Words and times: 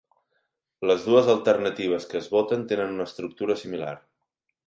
Les 0.91 1.03
dues 1.09 1.27
alternatives 1.33 2.09
que 2.13 2.17
es 2.21 2.31
voten 2.37 2.65
tenen 2.73 2.95
una 2.97 3.07
estructura 3.11 3.61
similar. 3.65 3.93